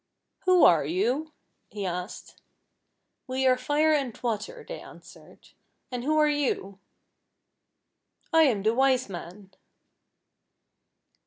[0.45, 1.31] "Who are you?"
[1.69, 2.41] he asked."
[3.27, 5.49] We are Fire and Water," they answered."
[5.91, 6.79] And who are you
[8.33, 9.51] .''""I am the Wise Man."